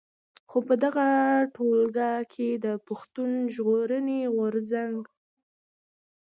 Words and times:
خو 0.49 0.57
په 0.67 0.73
دغه 0.83 1.07
ټولګه 1.55 2.11
کې 2.33 2.49
د 2.65 2.67
پښتون 2.87 3.31
ژغورني 3.53 4.19
غورځنګ. 4.35 4.97